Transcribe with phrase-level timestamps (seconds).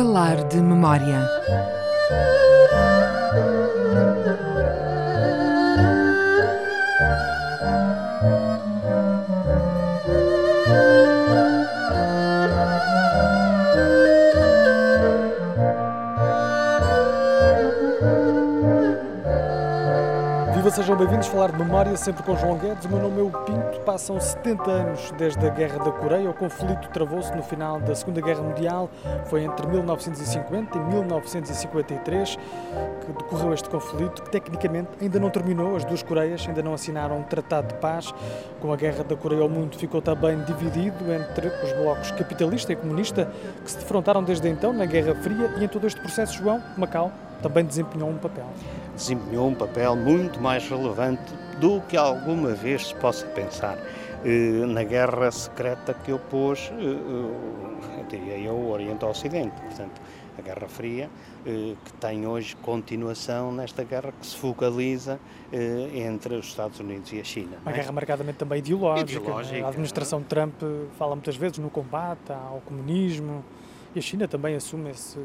[0.00, 1.20] Falar de memória.
[20.80, 22.86] Sejam bem-vindos a falar de memória, sempre com João Guedes.
[22.86, 23.80] O meu nome é o Pinto.
[23.84, 26.30] Passam 70 anos desde a Guerra da Coreia.
[26.30, 28.88] O conflito travou-se no final da Segunda Guerra Mundial.
[29.26, 32.36] Foi entre 1950 e 1953
[33.04, 35.76] que decorreu este conflito, que tecnicamente ainda não terminou.
[35.76, 38.14] As duas Coreias ainda não assinaram um tratado de paz.
[38.58, 42.76] Com a Guerra da Coreia, o mundo ficou também dividido entre os blocos capitalista e
[42.76, 43.30] comunista
[43.62, 45.56] que se defrontaram desde então na Guerra Fria.
[45.58, 48.46] E em todo este processo, João, Macau também desempenhou um papel
[48.94, 53.78] desempenhou um papel muito mais relevante do que alguma vez se possa pensar
[54.24, 59.58] eh, na guerra secreta que opôs, eh, diria eu, o Oriente ao Ocidente.
[59.62, 60.00] Portanto,
[60.38, 61.08] a Guerra Fria,
[61.46, 65.18] eh, que tem hoje continuação nesta guerra que se focaliza
[65.52, 67.56] entre os Estados Unidos e a China.
[67.62, 67.74] Uma é?
[67.74, 69.10] guerra marcadamente também ideológica.
[69.10, 69.64] ideológica.
[69.64, 70.54] A administração Trump
[70.98, 73.42] fala muitas vezes no combate ao comunismo
[73.94, 75.18] e a China também assume esse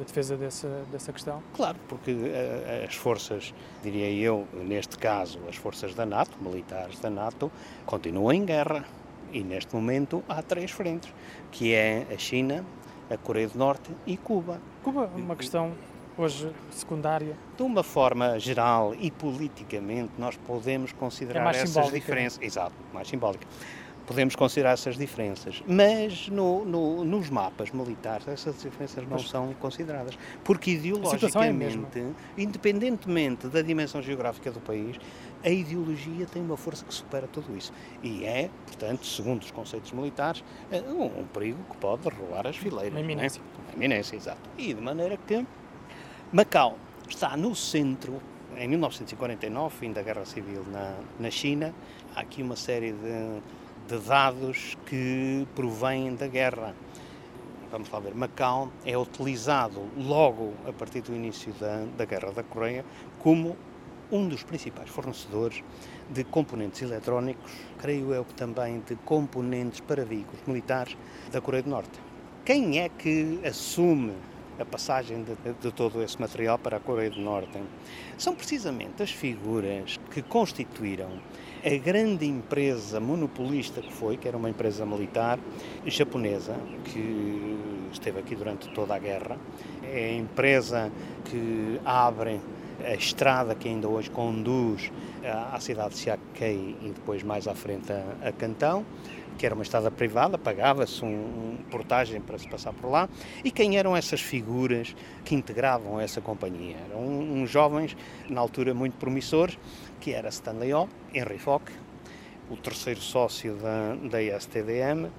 [0.00, 1.42] a defesa dessa, dessa questão?
[1.54, 7.10] Claro, porque uh, as forças, diria eu, neste caso, as forças da NATO, militares da
[7.10, 7.50] NATO,
[7.86, 8.84] continuam em guerra.
[9.32, 11.12] E neste momento há três frentes,
[11.50, 12.64] que é a China,
[13.10, 14.60] a Coreia do Norte e Cuba.
[14.82, 15.72] Cuba é uma questão
[16.16, 17.36] hoje secundária?
[17.56, 22.40] De uma forma geral e politicamente, nós podemos considerar é essas diferenças.
[22.40, 23.46] Exato, mais simbólica
[24.06, 30.18] podemos considerar essas diferenças, mas no, no, nos mapas militares essas diferenças não são consideradas,
[30.42, 34.98] porque é ideologicamente, é independentemente da dimensão geográfica do país,
[35.42, 39.92] a ideologia tem uma força que supera tudo isso e é, portanto, segundo os conceitos
[39.92, 42.92] militares, eh, um, um perigo que pode rolar as fileiras.
[42.92, 43.40] Uma iminência.
[43.40, 43.68] É?
[43.68, 44.40] Uma iminência, exato.
[44.56, 45.46] E de maneira que
[46.32, 46.78] Macau
[47.08, 48.20] está no centro
[48.56, 51.74] em 1949, fim da Guerra Civil na, na China,
[52.14, 53.40] há aqui uma série de
[53.88, 56.74] de dados que provêm da guerra.
[57.70, 62.42] Vamos lá ver, Macau é utilizado logo a partir do início da, da Guerra da
[62.42, 62.84] Coreia
[63.18, 63.56] como
[64.12, 65.62] um dos principais fornecedores
[66.10, 70.96] de componentes eletrónicos, creio eu que também de componentes para veículos militares
[71.32, 71.98] da Coreia do Norte.
[72.44, 74.12] Quem é que assume
[74.58, 77.58] a passagem de, de, todo esse material para a Coreia do Norte?
[78.18, 81.10] São precisamente as figuras que constituíram
[81.64, 85.38] a grande empresa monopolista que foi, que era uma empresa militar
[85.86, 86.54] japonesa,
[86.84, 87.56] que
[87.90, 89.38] esteve aqui durante toda a guerra,
[89.82, 90.92] é a empresa
[91.24, 92.38] que abre
[92.84, 94.92] a estrada que ainda hoje conduz
[95.24, 98.84] à cidade de Siakkei e depois mais à frente a Cantão,
[99.38, 103.08] que era uma estrada privada, pagava-se um, um, portagem para se passar por lá.
[103.42, 106.76] E quem eram essas figuras que integravam essa companhia?
[106.90, 107.96] Eram uns jovens,
[108.28, 109.58] na altura muito promissores,
[110.00, 111.72] que era Stanley O, Henry Fock,
[112.50, 115.10] o terceiro sócio da, da STDM,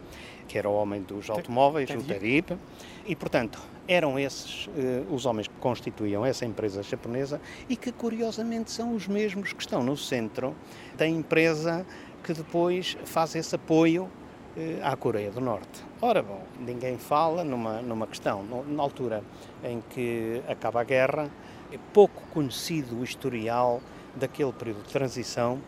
[0.48, 2.58] que era o homem dos automóveis, o Tarip,
[3.06, 7.40] e portanto eram esses uh, os homens que constituíam essa empresa japonesa
[7.70, 10.56] e que curiosamente são os mesmos que estão no centro
[10.98, 11.86] da empresa
[12.26, 15.84] que depois faz esse apoio uh, à Coreia do Norte.
[16.02, 19.24] Ora bom, ninguém fala numa, numa questão, na altura
[19.64, 21.30] em que acaba a guerra,
[21.72, 23.80] é pouco conhecido o historial
[24.16, 25.62] daquele período de transição,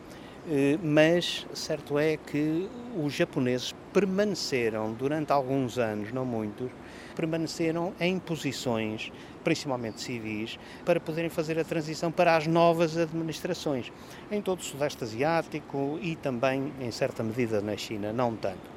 [0.50, 6.72] eh, mas certo é que os japoneses permaneceram durante alguns anos, não muitos,
[7.18, 9.12] permaneceram em posições,
[9.44, 13.92] principalmente civis, para poderem fazer a transição para as novas administrações,
[14.32, 18.70] em todo o Sudeste Asiático e também, em certa medida, na China, não tanto.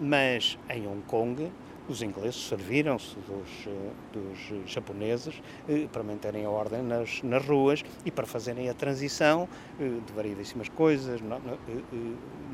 [0.00, 1.52] Mas em Hong Kong,
[1.88, 7.84] os ingleses serviram-se dos, eh, dos japoneses eh, para manterem a ordem nas, nas ruas
[8.04, 9.48] e para fazerem a transição
[9.80, 11.20] eh, de variedíssimas coisas,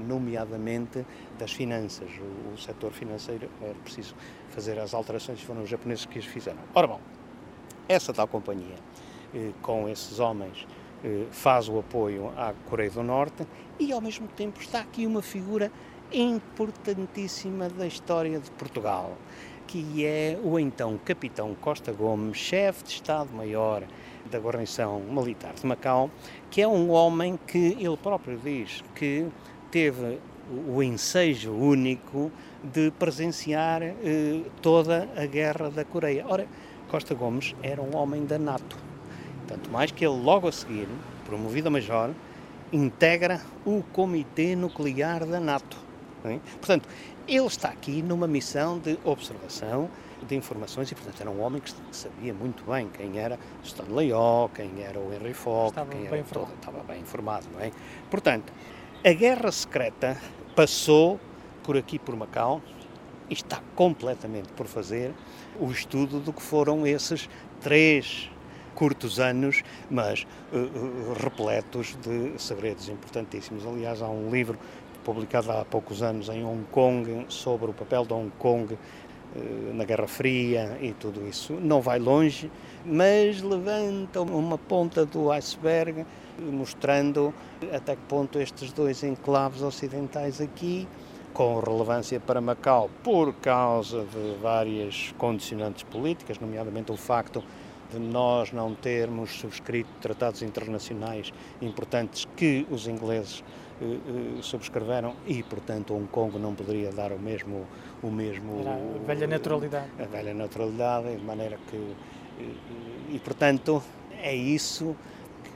[0.07, 1.05] nomeadamente
[1.39, 2.09] das finanças.
[2.19, 4.15] O, o setor financeiro era preciso
[4.51, 6.59] fazer as alterações, foram os japoneses que as fizeram.
[6.75, 7.01] Ora bom,
[7.89, 8.77] essa tal companhia,
[9.63, 10.67] com esses homens,
[11.31, 13.47] faz o apoio à Coreia do Norte
[13.79, 15.71] e, ao mesmo tempo, está aqui uma figura
[16.13, 19.17] importantíssima da história de Portugal,
[19.67, 23.83] que é o então capitão Costa Gomes, chefe de Estado-Maior
[24.31, 26.11] da guarnição militar de Macau,
[26.51, 29.27] que é um homem que ele próprio diz que
[29.71, 30.19] teve
[30.67, 32.33] o ensejo único
[32.63, 36.25] de presenciar eh, toda a guerra da Coreia.
[36.27, 36.47] Ora,
[36.91, 38.77] Costa Gomes era um homem da NATO,
[39.47, 40.89] tanto mais que ele logo a seguir,
[41.27, 42.11] promovido a major,
[42.73, 45.88] integra o Comitê Nuclear da NATO
[46.25, 46.39] É?
[46.57, 46.89] Portanto,
[47.29, 49.89] ele está aqui numa missão de observação,
[50.27, 54.49] de informações, e portanto era um homem que sabia muito bem quem era Stanley O,
[54.49, 57.71] quem era o Henry Fogg, estava quem era todo, estava bem informado, não é?
[58.11, 58.53] Portanto,
[59.05, 60.21] a guerra secreta
[60.57, 61.21] passou
[61.63, 62.61] por aqui por Macau
[63.31, 65.15] e está completamente por fazer
[65.61, 67.29] o estudo do que foram esses
[67.61, 68.29] três
[68.75, 73.67] curtos anos, mas uh, uh, repletos de segredos importantíssimos.
[73.67, 74.57] Aliás, há um livro
[75.09, 79.83] publicado há poucos anos em Hong Kong sobre o papel de Hong Kong uh, na
[79.85, 81.55] Guerra Fria e tudo isso.
[81.55, 82.51] Não vai longe,
[82.85, 86.05] mas levanta uma ponta do iceberg,
[86.39, 87.33] mostrando
[87.73, 90.87] até que ponto estes dois enclaves ocidentais aqui
[91.33, 97.43] com relevância para Macau por causa de várias condicionantes políticas, nomeadamente o facto
[97.91, 101.33] de nós não termos subscrito tratados internacionais
[101.63, 103.68] importantes que os ingleses eh, eh,
[104.43, 107.67] subscreveram e, portanto, Hong Kong não poderia dar o mesmo
[108.03, 109.87] o mesmo Era a velha naturalidade.
[109.99, 111.77] a velha naturalidade, de maneira que
[112.41, 113.83] eh, e, portanto
[114.23, 114.97] é isso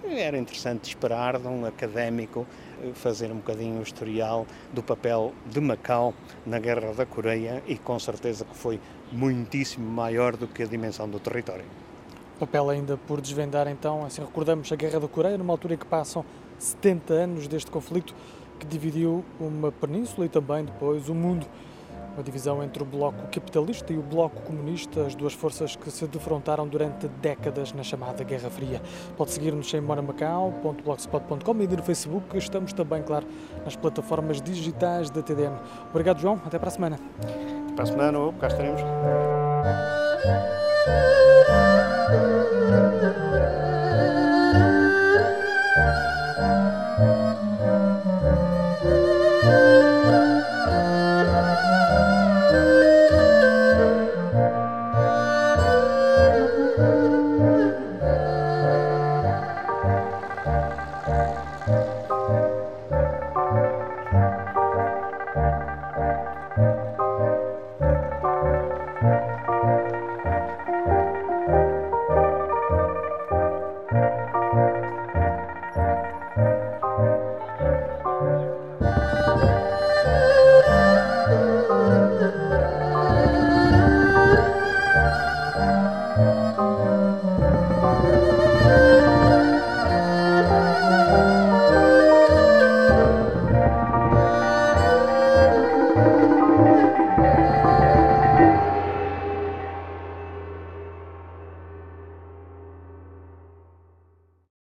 [0.00, 2.46] que era interessante esperar de um académico
[2.82, 6.14] eh, fazer um bocadinho o historial do papel de Macau
[6.46, 8.80] na Guerra da Coreia e com certeza que foi
[9.10, 11.64] muitíssimo maior do que a dimensão do território.
[12.38, 15.86] Papel ainda por desvendar, então, assim recordamos a Guerra da Coreia, numa altura em que
[15.86, 16.24] passam
[16.62, 18.14] 70 anos deste conflito
[18.58, 21.46] que dividiu uma península e também depois o mundo.
[22.14, 26.06] Uma divisão entre o bloco capitalista e o bloco comunista, as duas forças que se
[26.06, 28.82] defrontaram durante décadas na chamada Guerra Fria.
[29.16, 32.36] Pode seguir-nos em moramacau.blogspot.com e no Facebook.
[32.36, 33.26] Estamos também, claro,
[33.64, 35.56] nas plataformas digitais da TDN.
[35.88, 36.38] Obrigado, João.
[36.44, 37.00] Até para a semana.
[37.74, 38.82] Para a semana, cá estaremos.